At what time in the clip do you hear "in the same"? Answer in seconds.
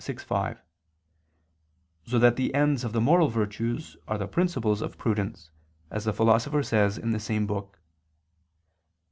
6.97-7.45